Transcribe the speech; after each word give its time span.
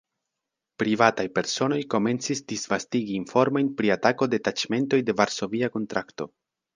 Privataj 0.83 1.25
personoj 1.33 1.77
komencis 1.93 2.41
disvastigi 2.51 3.17
informojn 3.23 3.69
pri 3.81 3.91
atako 3.97 4.29
de 4.35 4.39
taĉmentoj 4.49 5.01
de 5.11 5.15
Varsovia 5.21 5.71
Kontrakto. 5.77 6.29